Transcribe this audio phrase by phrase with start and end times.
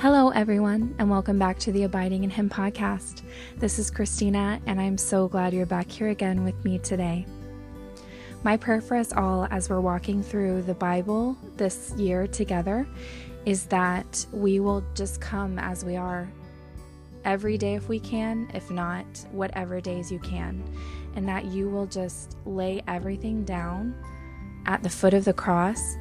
[0.00, 3.20] Hello, everyone, and welcome back to the Abiding in Him podcast.
[3.58, 7.26] This is Christina, and I'm so glad you're back here again with me today.
[8.42, 12.88] My prayer for us all as we're walking through the Bible this year together
[13.44, 16.32] is that we will just come as we are
[17.26, 20.64] every day if we can, if not, whatever days you can,
[21.14, 23.94] and that you will just lay everything down
[24.64, 25.98] at the foot of the cross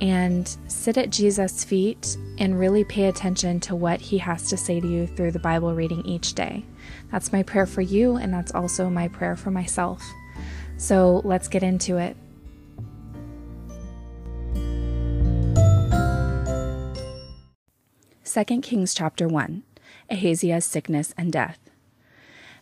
[0.00, 4.80] and sit at Jesus' feet and really pay attention to what he has to say
[4.80, 6.64] to you through the Bible reading each day.
[7.10, 10.02] That's my prayer for you, and that's also my prayer for myself.
[10.76, 12.16] So let's get into it.
[18.24, 19.64] Second Kings chapter 1
[20.10, 21.58] Ahaziah's sickness and death.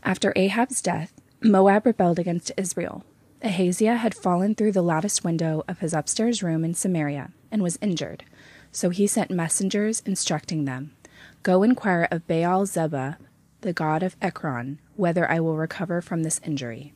[0.03, 1.13] After Ahab's death,
[1.43, 3.05] Moab rebelled against Israel.
[3.43, 7.79] Ahaziah had fallen through the lattice window of his upstairs room in Samaria and was
[7.81, 8.25] injured,
[8.73, 10.93] so he sent messengers instructing them
[11.45, 13.15] Go inquire of Baal Zebub,
[13.61, 16.93] the god of Ekron, whether I will recover from this injury.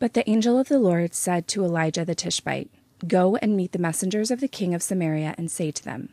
[0.00, 2.70] But the angel of the Lord said to Elijah the Tishbite,
[3.06, 6.10] Go and meet the messengers of the king of Samaria and say to them,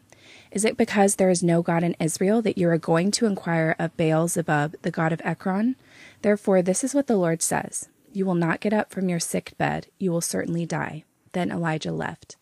[0.51, 3.75] Is it because there is no God in Israel that you are going to inquire
[3.79, 5.75] of Baal Zebub, the god of Ekron?
[6.21, 9.53] Therefore, this is what the Lord says You will not get up from your sick
[9.57, 11.05] bed, you will certainly die.
[11.31, 12.35] Then Elijah left.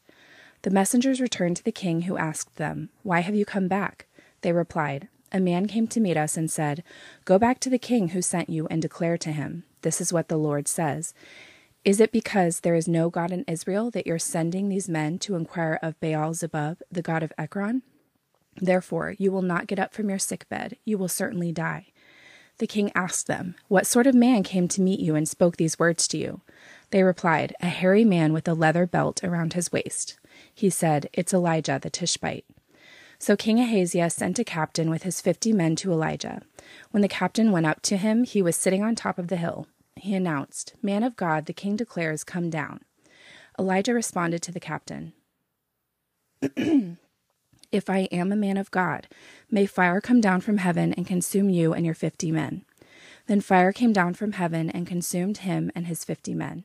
[0.64, 4.08] The messengers returned to the king, who asked them, Why have you come back?
[4.42, 6.84] They replied, A man came to meet us and said,
[7.24, 10.28] Go back to the king who sent you and declare to him, This is what
[10.28, 11.14] the Lord says.
[11.86, 15.36] Is it because there is no God in Israel that you're sending these men to
[15.36, 17.84] inquire of Baal Zebub, the god of Ekron?
[18.58, 21.88] Therefore, you will not get up from your sick bed, you will certainly die.
[22.60, 25.80] The king asked them, What sort of man came to meet you and spoke these
[25.80, 26.42] words to you?
[26.92, 30.20] They replied, A hairy man with a leather belt around his waist.
[30.54, 32.46] He said, It's Elijah the Tishbite.
[33.18, 36.42] So King Ahaziah sent a captain with his fifty men to Elijah.
[36.92, 39.68] When the captain went up to him, he was sitting on top of the hill.
[39.96, 42.82] He announced, Man of God, the king declares, Come down.
[43.58, 45.14] Elijah responded to the captain,
[47.72, 49.08] If I am a man of God,
[49.52, 52.66] may fire come down from heaven and consume you and your fifty men.
[53.28, 56.64] Then fire came down from heaven and consumed him and his fifty men.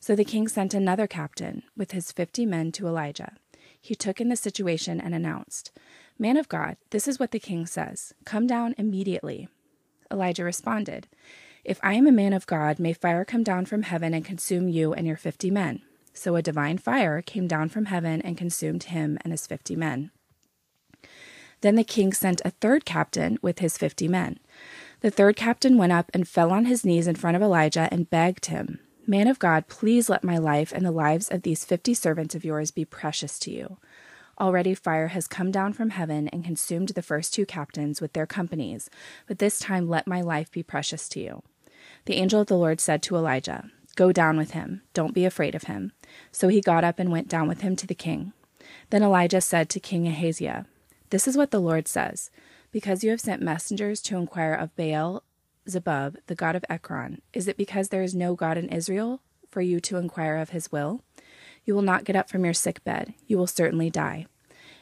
[0.00, 3.36] So the king sent another captain with his fifty men to Elijah.
[3.80, 5.70] He took in the situation and announced,
[6.18, 9.48] Man of God, this is what the king says Come down immediately.
[10.10, 11.06] Elijah responded,
[11.64, 14.68] If I am a man of God, may fire come down from heaven and consume
[14.68, 15.82] you and your fifty men.
[16.12, 20.10] So a divine fire came down from heaven and consumed him and his fifty men.
[21.62, 24.38] Then the king sent a third captain with his fifty men.
[25.00, 28.10] The third captain went up and fell on his knees in front of Elijah and
[28.10, 31.94] begged him, Man of God, please let my life and the lives of these fifty
[31.94, 33.78] servants of yours be precious to you.
[34.40, 38.26] Already fire has come down from heaven and consumed the first two captains with their
[38.26, 38.90] companies,
[39.26, 41.42] but this time let my life be precious to you.
[42.04, 45.54] The angel of the Lord said to Elijah, Go down with him, don't be afraid
[45.54, 45.92] of him.
[46.30, 48.32] So he got up and went down with him to the king.
[48.90, 50.66] Then Elijah said to King Ahaziah,
[51.12, 52.30] This is what the Lord says
[52.70, 55.22] Because you have sent messengers to inquire of Baal
[55.68, 59.60] Zebub, the god of Ekron, is it because there is no God in Israel for
[59.60, 61.02] you to inquire of his will?
[61.66, 63.12] You will not get up from your sick bed.
[63.26, 64.24] You will certainly die.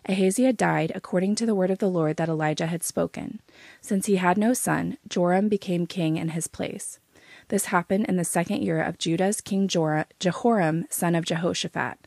[0.08, 3.41] Ahaziah died according to the word of the Lord that Elijah had spoken.
[3.80, 7.00] Since he had no son, Joram became king in his place.
[7.48, 12.06] This happened in the second year of Judah's king Jehoram, son of Jehoshaphat.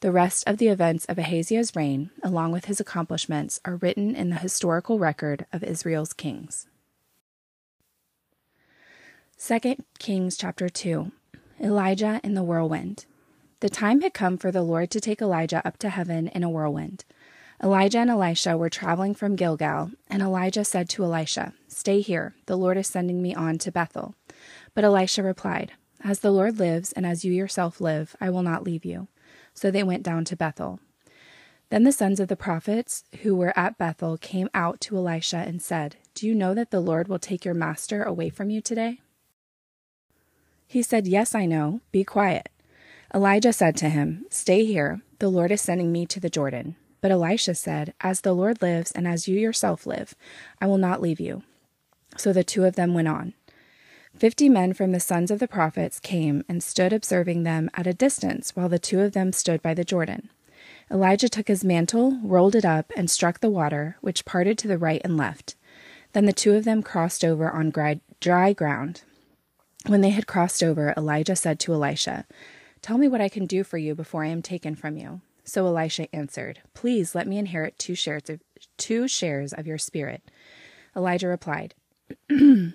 [0.00, 4.30] The rest of the events of Ahaziah's reign, along with his accomplishments, are written in
[4.30, 6.66] the historical record of Israel's kings.
[9.38, 11.12] 2 Kings chapter 2
[11.60, 13.04] Elijah in the whirlwind.
[13.60, 16.48] The time had come for the Lord to take Elijah up to heaven in a
[16.48, 17.04] whirlwind.
[17.62, 22.56] Elijah and Elisha were traveling from Gilgal, and Elijah said to Elisha, Stay here, the
[22.56, 24.14] Lord is sending me on to Bethel.
[24.74, 25.72] But Elisha replied,
[26.02, 29.08] As the Lord lives, and as you yourself live, I will not leave you.
[29.60, 30.80] So they went down to Bethel.
[31.68, 35.60] Then the sons of the prophets who were at Bethel came out to Elisha and
[35.60, 39.02] said, Do you know that the Lord will take your master away from you today?
[40.66, 41.82] He said, Yes, I know.
[41.92, 42.48] Be quiet.
[43.14, 45.02] Elijah said to him, Stay here.
[45.18, 46.76] The Lord is sending me to the Jordan.
[47.02, 50.14] But Elisha said, As the Lord lives, and as you yourself live,
[50.58, 51.42] I will not leave you.
[52.16, 53.34] So the two of them went on.
[54.20, 57.94] Fifty men from the sons of the prophets came and stood observing them at a
[57.94, 60.28] distance while the two of them stood by the Jordan.
[60.90, 64.76] Elijah took his mantle, rolled it up, and struck the water, which parted to the
[64.76, 65.54] right and left.
[66.12, 67.72] Then the two of them crossed over on
[68.20, 69.04] dry ground.
[69.86, 72.26] When they had crossed over, Elijah said to Elisha,
[72.82, 75.22] Tell me what I can do for you before I am taken from you.
[75.44, 78.40] So Elisha answered, Please let me inherit two shares of,
[78.76, 80.30] two shares of your spirit.
[80.94, 81.72] Elijah replied,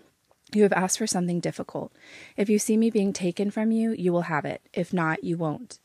[0.55, 1.91] You have asked for something difficult.
[2.37, 4.61] If you see me being taken from you, you will have it.
[4.73, 5.79] If not, you won't.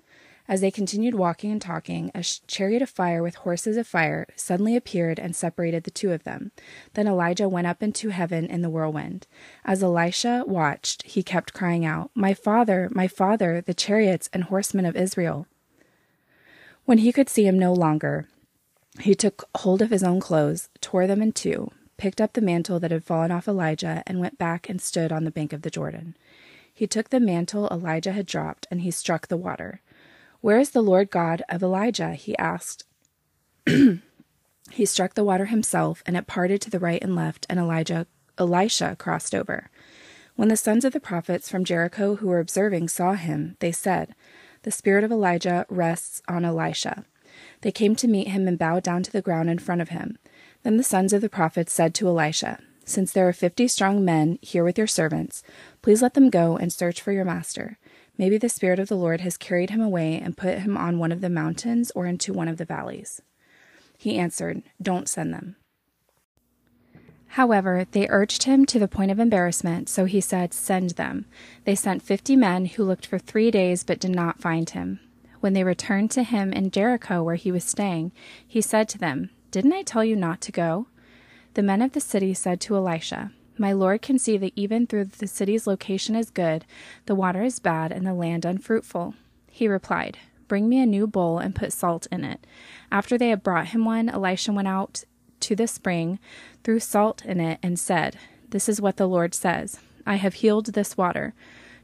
[0.46, 4.76] As they continued walking and talking, a chariot of fire with horses of fire suddenly
[4.76, 6.52] appeared and separated the two of them.
[6.94, 9.26] Then Elijah went up into heaven in the whirlwind.
[9.64, 14.86] As Elisha watched, he kept crying out, My father, my father, the chariots and horsemen
[14.86, 15.48] of Israel.
[16.84, 18.28] When he could see him no longer,
[19.00, 22.80] he took hold of his own clothes, tore them in two, picked up the mantle
[22.80, 25.68] that had fallen off Elijah, and went back and stood on the bank of the
[25.68, 26.16] Jordan.
[26.72, 29.82] He took the mantle Elijah had dropped, and he struck the water.
[30.40, 32.14] Where is the Lord God of Elijah?
[32.14, 32.84] he asked.
[33.66, 38.06] he struck the water himself, and it parted to the right and left, and Elijah
[38.38, 39.68] Elisha crossed over.
[40.36, 44.14] When the sons of the prophets from Jericho who were observing saw him, they said,
[44.62, 47.04] The spirit of Elijah rests on Elisha.
[47.60, 50.16] They came to meet him and bowed down to the ground in front of him.
[50.62, 54.38] Then the sons of the prophets said to Elisha, Since there are fifty strong men
[54.42, 55.42] here with your servants,
[55.82, 57.78] please let them go and search for your master.
[58.18, 61.12] Maybe the Spirit of the Lord has carried him away and put him on one
[61.12, 63.22] of the mountains or into one of the valleys.
[63.96, 65.56] He answered, Don't send them.
[67.34, 71.26] However, they urged him to the point of embarrassment, so he said, Send them.
[71.64, 75.00] They sent fifty men who looked for three days but did not find him.
[75.38, 78.12] When they returned to him in Jericho, where he was staying,
[78.46, 80.86] he said to them, Didn't I tell you not to go?
[81.54, 85.04] The men of the city said to Elisha, my Lord can see that even though
[85.04, 86.64] the city's location is good,
[87.04, 89.14] the water is bad and the land unfruitful.
[89.50, 90.16] He replied,
[90.48, 92.46] Bring me a new bowl and put salt in it.
[92.90, 95.04] After they had brought him one, Elisha went out
[95.40, 96.18] to the spring,
[96.64, 98.16] threw salt in it, and said,
[98.48, 101.34] This is what the Lord says I have healed this water.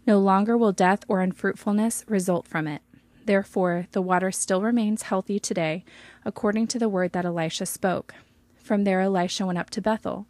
[0.07, 2.81] No longer will death or unfruitfulness result from it.
[3.27, 5.85] Therefore, the water still remains healthy today,
[6.25, 8.15] according to the word that Elisha spoke.
[8.57, 10.27] From there, Elisha went up to Bethel.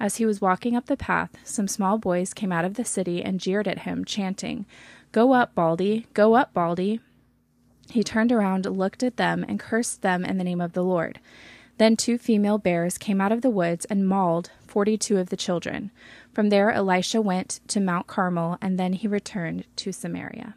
[0.00, 3.22] As he was walking up the path, some small boys came out of the city
[3.22, 4.66] and jeered at him, chanting,
[5.12, 6.06] Go up, Baldy!
[6.12, 7.00] Go up, Baldy!
[7.88, 11.20] He turned around, looked at them, and cursed them in the name of the Lord.
[11.78, 15.36] Then two female bears came out of the woods and mauled forty two of the
[15.36, 15.90] children.
[16.32, 20.54] From there, Elisha went to Mount Carmel, and then he returned to Samaria.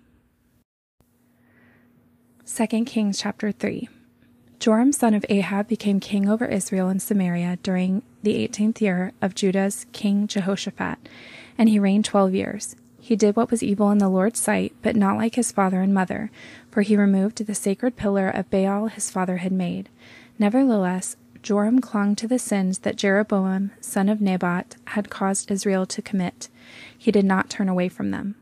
[2.56, 3.90] 2 Kings chapter 3
[4.60, 9.34] Joram, son of Ahab, became king over Israel and Samaria during the eighteenth year of
[9.34, 11.00] Judah's king Jehoshaphat,
[11.58, 12.76] and he reigned twelve years.
[13.00, 15.96] He did what was evil in the Lord's sight, but not like his father and
[15.96, 16.30] mother,
[16.70, 19.90] for he removed the sacred pillar of Baal his father had made.
[20.38, 26.04] Nevertheless, Joram clung to the sins that Jeroboam, son of Nebat, had caused Israel to
[26.04, 26.50] commit.
[26.96, 28.36] He did not turn away from them.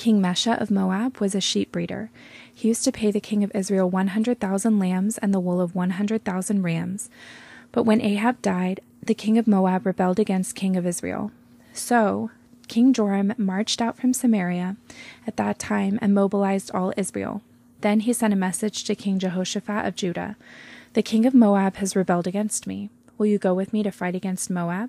[0.00, 2.10] King Mesha of Moab was a sheep breeder.
[2.54, 6.62] He used to pay the king of Israel 100,000 lambs and the wool of 100,000
[6.62, 7.10] rams.
[7.70, 11.32] But when Ahab died, the king of Moab rebelled against king of Israel.
[11.74, 12.30] So
[12.66, 14.78] King Joram marched out from Samaria
[15.26, 17.42] at that time and mobilized all Israel.
[17.82, 20.36] Then he sent a message to King Jehoshaphat of Judah
[20.94, 22.88] The king of Moab has rebelled against me.
[23.18, 24.88] Will you go with me to fight against Moab?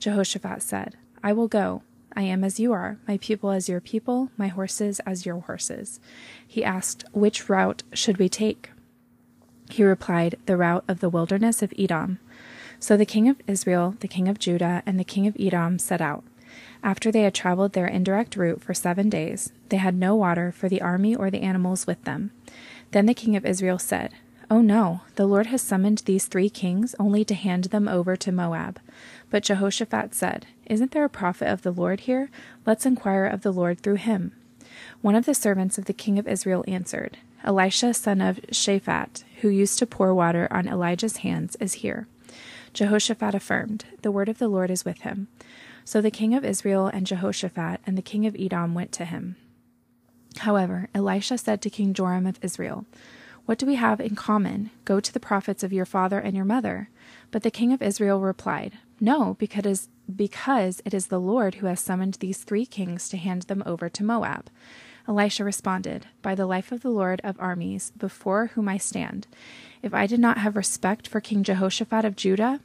[0.00, 1.82] Jehoshaphat said, I will go.
[2.14, 6.00] I am as you are, my people as your people, my horses as your horses.
[6.46, 8.70] He asked, Which route should we take?
[9.70, 12.18] He replied, The route of the wilderness of Edom.
[12.80, 16.00] So the king of Israel, the king of Judah, and the king of Edom set
[16.00, 16.24] out.
[16.82, 20.68] After they had traveled their indirect route for seven days, they had no water for
[20.68, 22.30] the army or the animals with them.
[22.92, 24.14] Then the king of Israel said,
[24.50, 28.32] Oh no, the Lord has summoned these three kings only to hand them over to
[28.32, 28.80] Moab.
[29.28, 32.30] But Jehoshaphat said, Isn't there a prophet of the Lord here?
[32.64, 34.32] Let's inquire of the Lord through him.
[35.02, 39.48] One of the servants of the king of Israel answered, Elisha, son of Shaphat, who
[39.48, 42.08] used to pour water on Elijah's hands, is here.
[42.72, 45.28] Jehoshaphat affirmed, The word of the Lord is with him.
[45.84, 49.36] So the king of Israel and Jehoshaphat and the king of Edom went to him.
[50.38, 52.86] However, Elisha said to King Joram of Israel,
[53.48, 54.70] what do we have in common?
[54.84, 56.90] Go to the prophets of your father and your mother.
[57.30, 61.80] But the king of Israel replied, No, because, because it is the Lord who has
[61.80, 64.50] summoned these three kings to hand them over to Moab.
[65.08, 69.26] Elisha responded, By the life of the Lord of armies, before whom I stand,
[69.82, 72.60] if I did not have respect for King Jehoshaphat of Judah,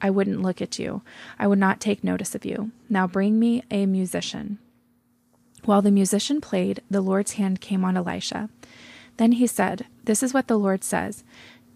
[0.00, 1.02] I wouldn't look at you.
[1.38, 2.70] I would not take notice of you.
[2.88, 4.60] Now bring me a musician.
[5.66, 8.48] While the musician played, the Lord's hand came on Elisha.
[9.16, 11.24] Then he said, This is what the Lord says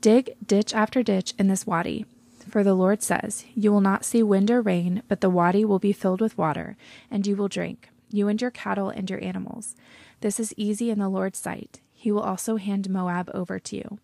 [0.01, 2.07] Dig ditch after ditch in this wadi.
[2.49, 5.79] For the Lord says, You will not see wind or rain, but the wadi will
[5.79, 6.77] be filled with water,
[7.11, 9.75] and you will drink, you and your cattle and your animals.
[10.21, 11.81] This is easy in the Lord's sight.
[11.93, 13.99] He will also hand Moab over to you.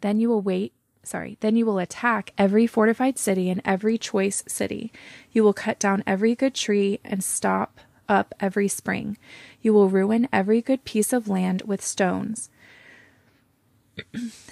[0.00, 4.44] Then you will wait sorry, then you will attack every fortified city and every choice
[4.46, 4.92] city.
[5.32, 9.16] You will cut down every good tree and stop up every spring.
[9.62, 12.50] You will ruin every good piece of land with stones.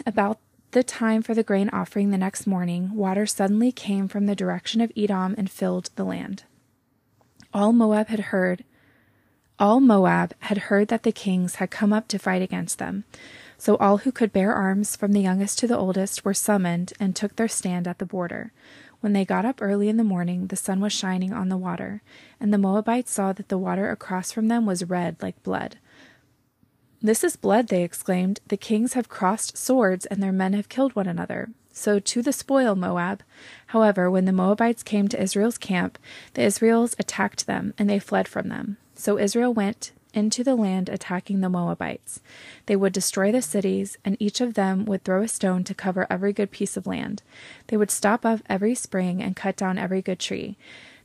[0.06, 0.38] About
[0.72, 4.80] the time for the grain offering the next morning, water suddenly came from the direction
[4.80, 6.44] of Edom and filled the land.
[7.54, 8.64] All Moab had heard
[9.58, 13.04] all Moab had heard that the kings had come up to fight against them.
[13.56, 17.16] So all who could bear arms, from the youngest to the oldest, were summoned and
[17.16, 18.52] took their stand at the border.
[19.00, 22.02] When they got up early in the morning, the sun was shining on the water,
[22.38, 25.78] and the Moabites saw that the water across from them was red like blood.
[27.06, 28.40] This is blood, they exclaimed.
[28.48, 31.50] The kings have crossed swords, and their men have killed one another.
[31.70, 33.22] So to the spoil, Moab.
[33.66, 36.00] However, when the Moabites came to Israel's camp,
[36.34, 38.78] the Israels attacked them, and they fled from them.
[38.96, 42.22] So Israel went into the land attacking the Moabites.
[42.66, 46.08] They would destroy the cities, and each of them would throw a stone to cover
[46.10, 47.22] every good piece of land.
[47.68, 50.56] They would stop up every spring and cut down every good tree.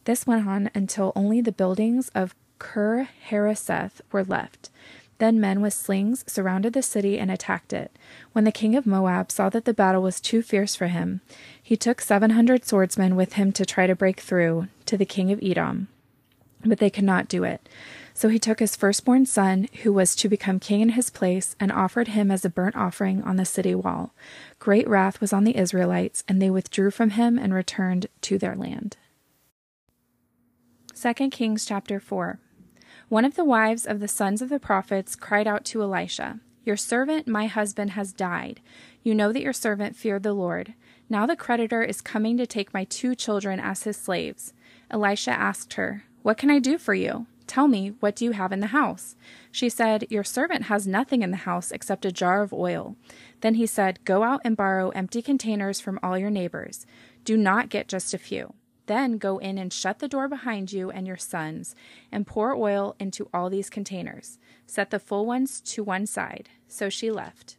[0.06, 4.72] This went on until only the buildings of Kir Hareseth were left.
[5.22, 7.96] Then men with slings surrounded the city and attacked it.
[8.32, 11.22] When the king of Moab saw that the battle was too fierce for him,
[11.62, 15.32] he took seven hundred swordsmen with him to try to break through to the king
[15.32, 15.90] of Edom.
[16.66, 17.70] But they could not do it.
[18.16, 21.72] So he took his firstborn son, who was to become king in his place, and
[21.72, 24.16] offered him as a burnt offering on the city wall.
[24.58, 28.56] Great wrath was on the Israelites, and they withdrew from him and returned to their
[28.56, 28.98] land.
[31.00, 32.40] 2 Kings chapter 4
[33.12, 36.78] one of the wives of the sons of the prophets cried out to Elisha, Your
[36.78, 38.62] servant, my husband, has died.
[39.04, 40.76] You know that your servant feared the Lord.
[41.10, 44.54] Now the creditor is coming to take my two children as his slaves.
[44.90, 47.26] Elisha asked her, What can I do for you?
[47.48, 49.18] Tell me, what do you have in the house?
[49.52, 52.96] She said, Your servant has nothing in the house except a jar of oil.
[53.42, 56.86] Then he said, Go out and borrow empty containers from all your neighbors.
[57.26, 58.54] Do not get just a few.
[58.88, 61.76] Then go in and shut the door behind you and your sons,
[62.12, 64.38] and pour oil into all these containers.
[64.66, 66.50] Set the full ones to one side.
[66.68, 67.58] So she left.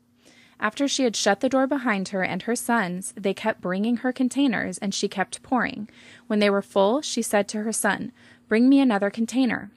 [0.62, 4.12] After she had shut the door behind her and her sons, they kept bringing her
[4.12, 5.88] containers, and she kept pouring.
[6.28, 8.12] When they were full, she said to her son,
[8.48, 9.70] Bring me another container.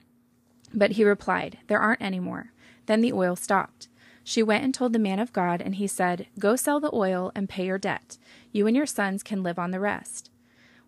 [0.72, 2.52] But he replied, There aren't any more.
[2.86, 3.88] Then the oil stopped.
[4.22, 7.32] She went and told the man of God, and he said, Go sell the oil
[7.34, 8.16] and pay your debt.
[8.52, 10.30] You and your sons can live on the rest.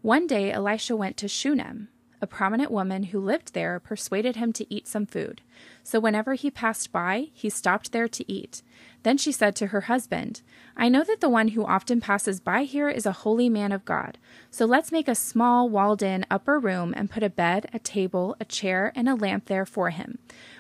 [0.02, 1.88] One day Elisha went to Shunem.
[2.20, 5.40] A prominent woman who lived there persuaded him to eat some food.
[5.82, 8.62] So whenever he passed by, he stopped there to eat.
[9.02, 10.42] Then she said to her husband,
[10.76, 13.84] I know that the one who often passes by here is a holy man of
[13.84, 14.18] God.
[14.50, 18.36] So let's make a small, walled in upper room and put a bed, a table,
[18.40, 20.18] a chair, and a lamp there for him.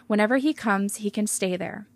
[0.08, 1.86] Whenever he comes, he can stay there.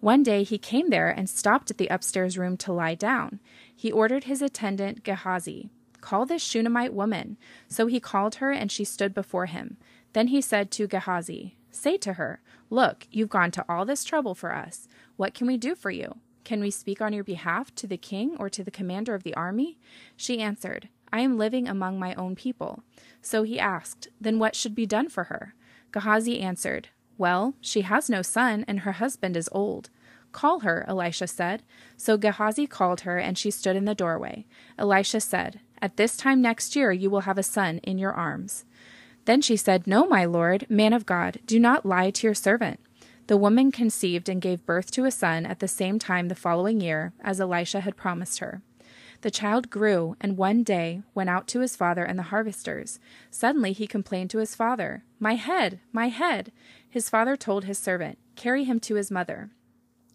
[0.00, 3.40] One day he came there and stopped at the upstairs room to lie down.
[3.74, 5.70] He ordered his attendant Gehazi,
[6.04, 7.38] Call this Shunammite woman.
[7.66, 9.78] So he called her, and she stood before him.
[10.12, 14.34] Then he said to Gehazi, Say to her, Look, you've gone to all this trouble
[14.34, 14.86] for us.
[15.16, 16.16] What can we do for you?
[16.44, 19.32] Can we speak on your behalf to the king or to the commander of the
[19.32, 19.78] army?
[20.14, 22.82] She answered, I am living among my own people.
[23.22, 25.54] So he asked, Then what should be done for her?
[25.90, 29.88] Gehazi answered, Well, she has no son, and her husband is old.
[30.32, 31.62] Call her, Elisha said.
[31.96, 34.44] So Gehazi called her, and she stood in the doorway.
[34.76, 38.64] Elisha said, At this time next year you will have a son in your arms.
[39.26, 42.80] Then she said, No, my lord, man of God, do not lie to your servant.
[43.26, 46.80] The woman conceived and gave birth to a son at the same time the following
[46.80, 48.62] year, as Elisha had promised her.
[49.20, 52.98] The child grew, and one day went out to his father and the harvesters.
[53.30, 56.50] Suddenly he complained to his father, My head, my head!
[56.88, 59.50] His father told his servant, Carry him to his mother.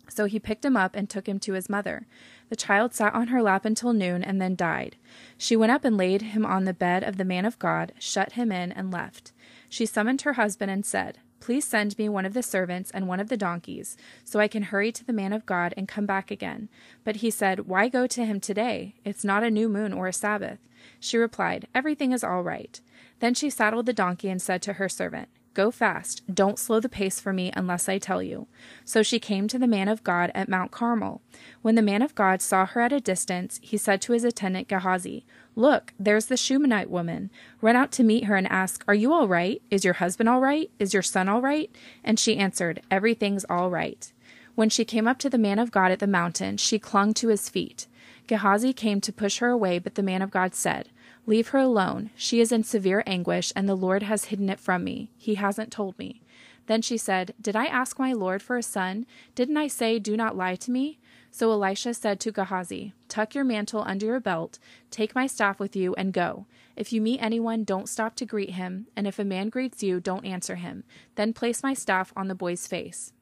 [0.09, 2.07] So he picked him up and took him to his mother.
[2.49, 4.97] The child sat on her lap until noon and then died.
[5.37, 8.33] She went up and laid him on the bed of the man of God, shut
[8.33, 9.31] him in, and left.
[9.69, 13.19] She summoned her husband and said, Please send me one of the servants and one
[13.19, 16.31] of the donkeys, so I can hurry to the man of God and come back
[16.31, 16.69] again.
[17.03, 18.95] But he said, Why go to him today?
[19.05, 20.59] It's not a new moon or a Sabbath.
[20.99, 22.81] She replied, Everything is all right.
[23.19, 26.21] Then she saddled the donkey and said to her servant, Go fast.
[26.33, 28.47] Don't slow the pace for me unless I tell you.
[28.85, 31.21] So she came to the man of God at Mount Carmel.
[31.61, 34.67] When the man of God saw her at a distance, he said to his attendant
[34.67, 35.25] Gehazi,
[35.55, 37.31] Look, there's the Shunammite woman.
[37.61, 39.61] Run out to meet her and ask, Are you all right?
[39.69, 40.69] Is your husband all right?
[40.79, 41.69] Is your son all right?
[42.03, 44.11] And she answered, Everything's all right.
[44.55, 47.29] When she came up to the man of God at the mountain, she clung to
[47.29, 47.87] his feet.
[48.27, 50.89] Gehazi came to push her away, but the man of God said,
[51.29, 52.09] Leave her alone.
[52.15, 55.11] She is in severe anguish, and the Lord has hidden it from me.
[55.15, 56.23] He hasn't told me.
[56.65, 59.05] Then she said, Did I ask my Lord for a son?
[59.35, 60.97] Didn't I say, Do not lie to me?
[61.29, 64.57] So Elisha said to Gehazi, Tuck your mantle under your belt,
[64.89, 66.47] take my staff with you, and go.
[66.75, 69.99] If you meet anyone, don't stop to greet him, and if a man greets you,
[69.99, 70.83] don't answer him.
[71.13, 73.13] Then place my staff on the boy's face.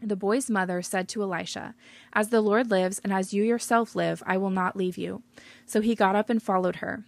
[0.00, 1.74] The boy's mother said to Elisha,
[2.12, 5.24] As the Lord lives, and as you yourself live, I will not leave you.
[5.66, 7.04] So he got up and followed her.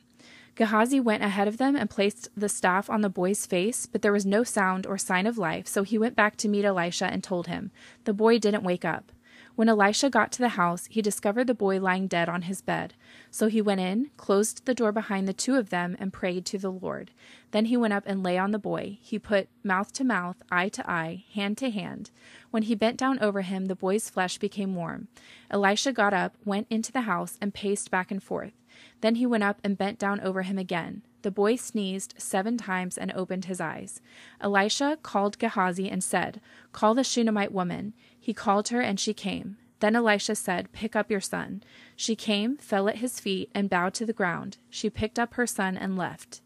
[0.57, 4.13] Gehazi went ahead of them and placed the staff on the boy's face, but there
[4.13, 7.23] was no sound or sign of life, so he went back to meet Elisha and
[7.23, 7.71] told him.
[8.05, 9.13] The boy didn't wake up.
[9.55, 12.95] When Elisha got to the house, he discovered the boy lying dead on his bed.
[13.31, 16.59] So he went in, closed the door behind the two of them, and prayed to
[16.59, 17.11] the Lord.
[17.53, 18.99] Then he went up and lay on the boy.
[19.01, 22.11] He put mouth to mouth, eye to eye, hand to hand.
[22.51, 25.09] When he bent down over him, the boy's flesh became warm.
[25.51, 28.53] Elisha got up, went into the house, and paced back and forth.
[29.00, 31.03] Then he went up and bent down over him again.
[31.23, 34.00] The boy sneezed seven times and opened his eyes.
[34.41, 36.41] Elisha called Gehazi and said,
[36.73, 37.95] Call the Shunammite woman.
[38.19, 39.57] He called her, and she came.
[39.81, 41.62] Then Elisha said, Pick up your son.
[41.97, 44.59] She came, fell at his feet, and bowed to the ground.
[44.71, 46.41] She picked up her son and left.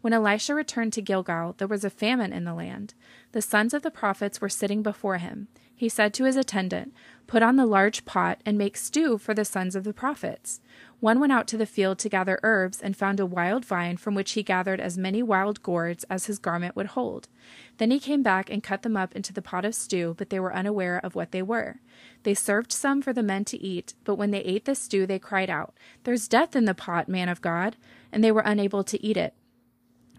[0.00, 2.94] When Elisha returned to Gilgal, there was a famine in the land.
[3.32, 5.48] The sons of the prophets were sitting before him.
[5.74, 6.92] He said to his attendant,
[7.26, 10.60] Put on the large pot and make stew for the sons of the prophets.
[11.00, 14.16] One went out to the field to gather herbs and found a wild vine from
[14.16, 17.28] which he gathered as many wild gourds as his garment would hold.
[17.76, 20.40] Then he came back and cut them up into the pot of stew, but they
[20.40, 21.80] were unaware of what they were.
[22.24, 25.20] They served some for the men to eat, but when they ate the stew, they
[25.20, 27.76] cried out, There's death in the pot, man of God!
[28.10, 29.34] And they were unable to eat it.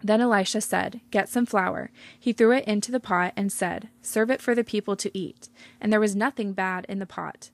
[0.01, 1.91] Then Elisha said, Get some flour.
[2.17, 5.50] He threw it into the pot and said, Serve it for the people to eat.
[5.81, 7.50] And there was nothing bad in the pot.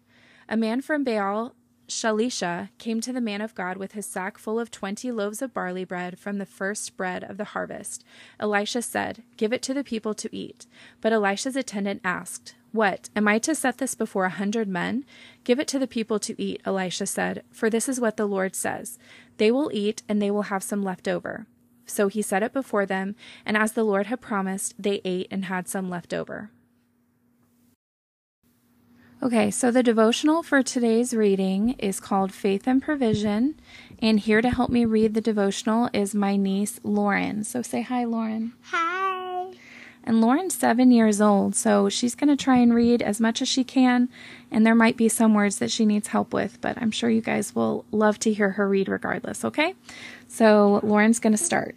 [0.48, 1.56] A man from Baal
[1.88, 5.54] Shalisha came to the man of God with his sack full of twenty loaves of
[5.54, 8.04] barley bread from the first bread of the harvest.
[8.40, 10.66] Elisha said, Give it to the people to eat.
[11.00, 15.06] But Elisha's attendant asked, What, am I to set this before a hundred men?
[15.44, 18.56] Give it to the people to eat, Elisha said, for this is what the Lord
[18.56, 18.98] says
[19.38, 21.46] They will eat, and they will have some left over.
[21.86, 25.46] So he set it before them, and as the Lord had promised, they ate and
[25.46, 26.50] had some left over.
[29.26, 33.56] Okay, so the devotional for today's reading is called Faith and Provision.
[34.00, 37.44] And here to help me read the devotional is my niece, Lauren.
[37.44, 38.54] So say hi, Lauren.
[38.66, 39.48] Hi.
[40.04, 43.48] And Lauren's seven years old, so she's going to try and read as much as
[43.48, 44.10] she can.
[44.52, 47.22] And there might be some words that she needs help with, but I'm sure you
[47.22, 49.74] guys will love to hear her read regardless, okay?
[50.28, 51.76] So Lauren's going to start.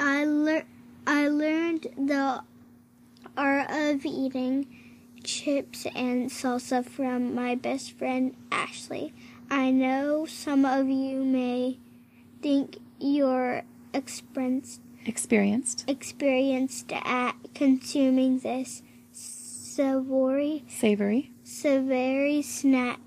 [0.00, 0.64] I, lear-
[1.06, 2.42] I learned the
[3.36, 4.66] art of eating
[5.24, 9.12] chips and salsa from my best friend Ashley.
[9.50, 11.78] I know some of you may
[12.42, 15.84] think you're experienced Experienced.
[15.88, 18.82] experienced at consuming this
[19.12, 21.30] savory Savory.
[21.42, 23.00] savory snack.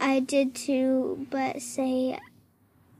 [0.00, 2.18] I did too, but say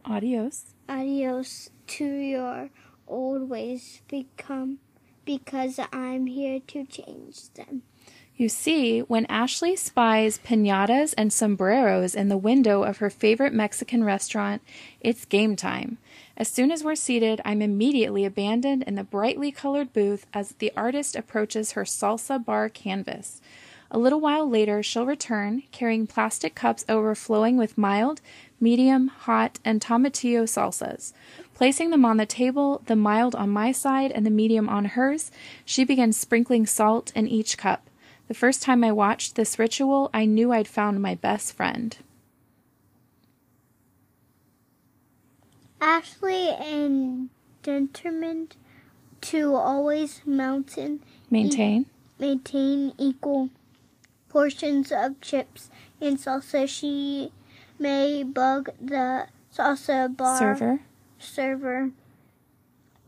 [0.04, 0.74] Adios.
[0.88, 2.70] adios to your
[3.06, 4.78] old ways become
[5.24, 7.82] because I'm here to change them.
[8.38, 14.04] You see, when Ashley spies pinatas and sombreros in the window of her favorite Mexican
[14.04, 14.60] restaurant,
[15.00, 15.96] it's game time.
[16.36, 20.70] As soon as we're seated, I'm immediately abandoned in the brightly colored booth as the
[20.76, 23.40] artist approaches her salsa bar canvas.
[23.90, 28.20] A little while later, she'll return, carrying plastic cups overflowing with mild,
[28.60, 31.14] medium, hot, and tomatillo salsas.
[31.54, 35.30] Placing them on the table, the mild on my side and the medium on hers,
[35.64, 37.88] she begins sprinkling salt in each cup.
[38.28, 41.96] The first time I watched this ritual, I knew I'd found my best friend.
[45.80, 47.28] Ashley and
[47.62, 48.56] determined
[49.22, 51.86] to always mountain Maintain.
[52.18, 53.50] maintain equal
[54.28, 56.68] portions of chips and salsa.
[56.68, 57.32] She
[57.78, 60.80] may bug the salsa bar Server.
[61.18, 61.90] server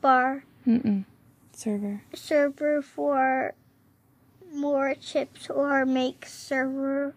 [0.00, 1.04] bar Mm-mm.
[1.52, 2.02] Server.
[2.14, 3.54] server for
[4.52, 7.14] more chips or make server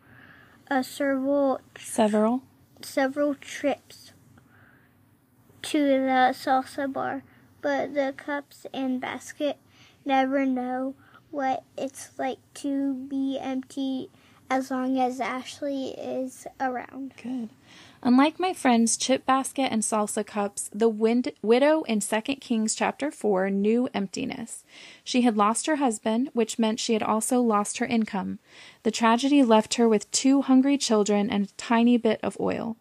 [0.70, 2.44] a uh, several Several.
[2.82, 4.14] several trips
[5.64, 7.24] to the salsa bar,
[7.62, 9.58] but the cups and basket
[10.06, 10.96] never know
[11.30, 14.10] what it's like to be empty
[14.52, 17.14] as long as Ashley is around.
[17.24, 17.48] Good.
[18.04, 23.12] Unlike my friend's chip basket and salsa cups, the wind- widow in 2 Kings chapter
[23.12, 24.66] 4 knew emptiness.
[25.06, 28.40] She had lost her husband, which meant she had also lost her income.
[28.84, 32.76] The tragedy left her with two hungry children and a tiny bit of oil.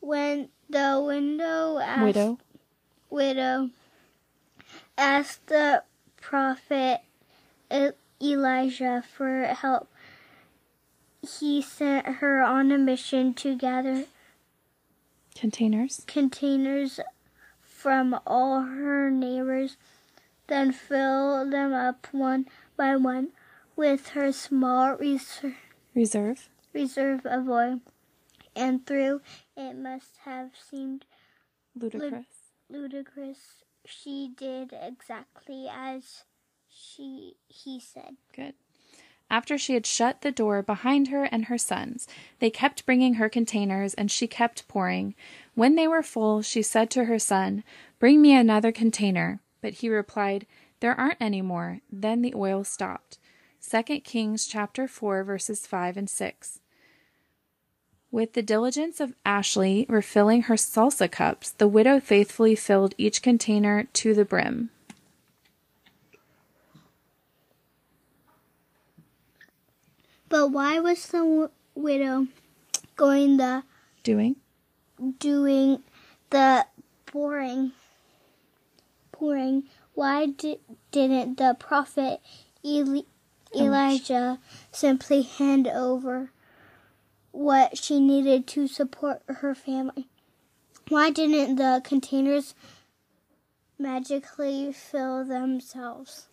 [0.00, 2.38] When the window asked, Widow.
[3.08, 3.70] widow
[4.98, 5.84] asked the
[6.20, 7.00] prophet
[8.22, 9.90] Elijah for help.
[11.38, 14.04] He sent her on a mission to gather
[15.34, 17.00] containers containers
[17.60, 19.76] from all her neighbors,
[20.46, 23.28] then fill them up one by one
[23.74, 25.56] with her small reserve
[25.94, 27.80] reserve reserve of oil.
[28.54, 29.22] And through
[29.56, 31.06] it must have seemed
[31.74, 32.26] ludicrous.
[32.68, 33.64] ludicrous.
[33.84, 36.22] She did exactly as
[36.74, 38.16] she he said.
[38.34, 38.54] Good.
[39.30, 42.06] After she had shut the door behind her and her sons,
[42.38, 45.14] they kept bringing her containers, and she kept pouring.
[45.54, 47.64] When they were full, she said to her son,
[47.98, 49.40] Bring me another container.
[49.62, 50.46] But he replied,
[50.80, 51.80] There aren't any more.
[51.90, 53.18] Then the oil stopped.
[53.66, 56.60] 2 Kings chapter 4 verses 5 and 6.
[58.10, 63.84] With the diligence of Ashley refilling her salsa cups, the widow faithfully filled each container
[63.94, 64.68] to the brim.
[70.32, 72.26] But why was the w- widow
[72.96, 73.64] going the
[74.02, 74.36] Doing?
[75.18, 75.82] doing
[76.30, 76.64] the
[77.04, 77.72] pouring?
[79.12, 79.64] Pouring.
[79.92, 80.58] Why di-
[80.90, 82.22] didn't the prophet
[82.64, 83.02] Eli-
[83.54, 84.38] Elijah
[84.72, 86.30] simply hand over
[87.32, 90.08] what she needed to support her family?
[90.88, 92.54] Why didn't the containers
[93.78, 96.24] magically fill themselves?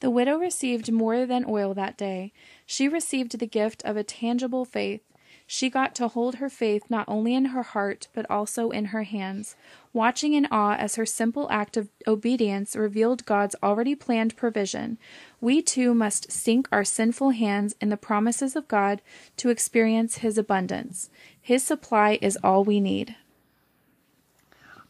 [0.00, 2.32] The widow received more than oil that day.
[2.64, 5.02] She received the gift of a tangible faith.
[5.50, 9.04] She got to hold her faith not only in her heart, but also in her
[9.04, 9.56] hands,
[9.94, 14.98] watching in awe as her simple act of obedience revealed God's already planned provision.
[15.40, 19.00] We too must sink our sinful hands in the promises of God
[19.38, 21.08] to experience His abundance.
[21.40, 23.16] His supply is all we need.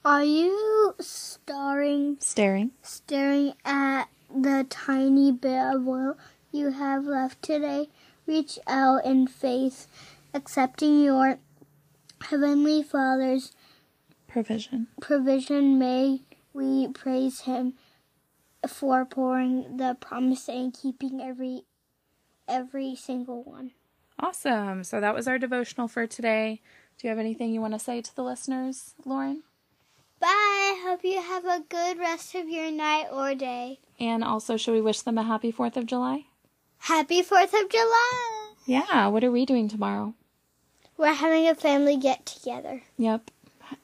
[0.05, 2.73] Are you staring Staring.
[2.83, 6.17] staring at the tiny bit of oil
[6.53, 7.89] you have left today?
[8.27, 9.87] Reach out in faith,
[10.35, 11.39] accepting your
[12.23, 13.53] heavenly Father's
[14.27, 14.89] Provision.
[15.01, 15.79] provision.
[15.79, 16.21] May
[16.53, 17.75] we praise Him
[18.67, 21.63] for pouring the promise and keeping every
[22.47, 23.71] every single one.
[24.19, 24.85] Awesome.
[24.85, 26.61] So that was our devotional for today.
[26.99, 29.43] Do you have anything you want to say to the listeners, Lauren?
[30.99, 33.79] Hope you have a good rest of your night or day.
[34.01, 36.25] And also, should we wish them a happy 4th of July?
[36.79, 38.55] Happy 4th of July.
[38.67, 39.07] Yeah.
[39.07, 40.15] What are we doing tomorrow?
[40.97, 42.83] We're having a family get together.
[42.97, 43.31] Yep.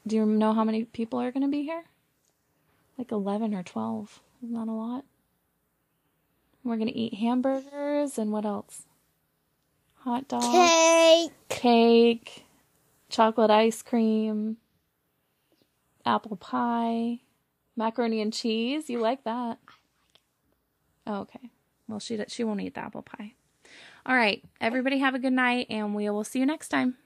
[0.05, 1.85] Do you know how many people are going to be here?
[2.99, 4.21] Like 11 or 12.
[4.43, 5.05] Not a lot.
[6.65, 8.87] We're going to eat hamburgers and what else?
[10.01, 11.31] Hot dogs, Cake.
[11.49, 12.45] cake,
[13.09, 14.57] chocolate ice cream,
[16.07, 17.21] apple pie,
[17.77, 18.89] macaroni and cheese.
[18.89, 19.59] You like that?
[21.07, 21.51] Oh, okay.
[21.89, 23.35] Well, she she won't eat the apple pie.
[24.07, 24.45] All right.
[24.61, 26.97] Everybody have a good night and we will see you next time.